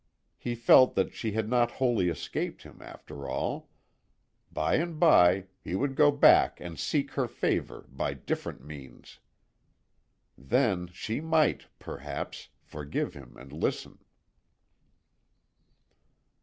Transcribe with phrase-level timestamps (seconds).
[0.39, 3.69] He felt that she had not wholly escaped him, after all:
[4.51, 9.19] by and by he would go back and seek her favour by different means.
[10.35, 13.99] Then she might, perhaps, forgive him and listen.